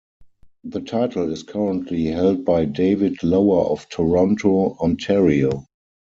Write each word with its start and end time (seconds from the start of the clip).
The 0.63 0.79
title 0.81 1.31
is 1.31 1.43
currently 1.43 2.05
held 2.05 2.43
by 2.43 2.65
David 2.65 3.21
Lower 3.21 3.65
of 3.69 3.87
Toronto, 3.89 4.75
Ontario. 4.79 5.67